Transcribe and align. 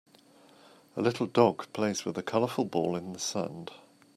A 0.97 1.01
little 1.03 1.27
dog 1.27 1.71
plays 1.73 2.05
with 2.05 2.17
a 2.17 2.23
colorful 2.23 2.65
ball 2.65 2.95
in 2.95 3.13
the 3.13 3.19
sand. 3.19 3.69